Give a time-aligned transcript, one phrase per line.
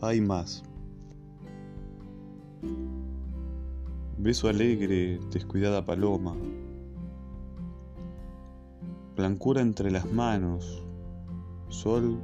[0.00, 0.62] hay más.
[4.16, 6.34] Beso alegre, descuidada paloma.
[9.16, 10.84] Blancura entre las manos,
[11.68, 12.20] sol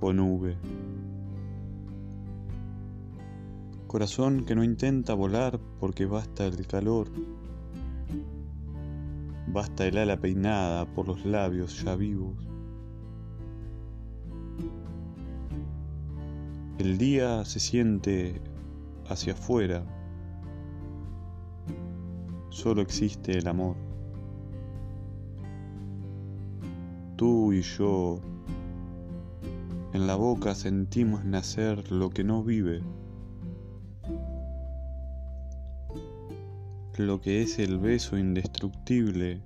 [0.00, 0.56] o nube.
[3.86, 7.08] Corazón que no intenta volar porque basta el calor.
[9.48, 12.36] Basta el ala peinada por los labios ya vivos.
[16.78, 18.42] El día se siente
[19.08, 19.82] hacia afuera.
[22.50, 23.76] Solo existe el amor.
[27.16, 28.20] Tú y yo,
[29.94, 32.82] en la boca sentimos nacer lo que no vive.
[36.98, 39.40] Lo que es el beso indestructible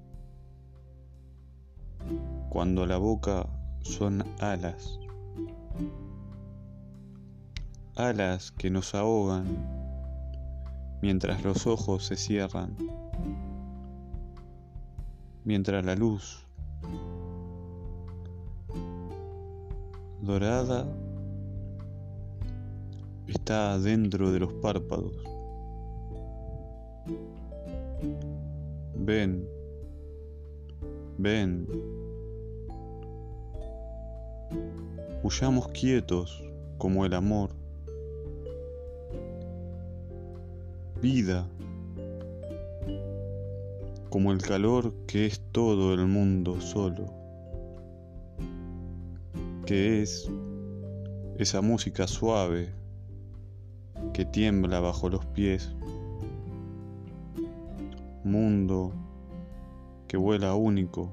[2.49, 3.47] cuando la boca
[3.83, 4.99] son alas
[8.01, 9.45] alas que nos ahogan
[11.03, 12.75] mientras los ojos se cierran,
[15.45, 16.47] mientras la luz
[20.23, 20.87] dorada
[23.27, 25.17] está dentro de los párpados.
[28.97, 29.47] Ven,
[31.19, 31.67] ven,
[35.23, 36.43] huyamos quietos
[36.79, 37.60] como el amor
[41.01, 41.49] vida,
[44.11, 47.07] como el calor que es todo el mundo solo,
[49.65, 50.31] que es
[51.39, 52.75] esa música suave
[54.13, 55.75] que tiembla bajo los pies,
[58.23, 58.93] mundo
[60.07, 61.11] que vuela único,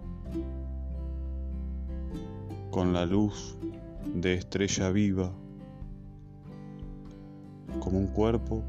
[2.72, 3.56] con la luz
[4.13, 5.31] de estrella viva,
[7.79, 8.63] como un cuerpo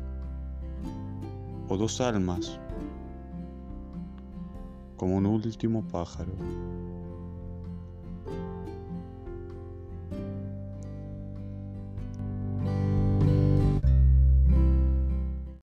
[1.69, 2.59] o dos almas,
[4.97, 6.33] como un último pájaro.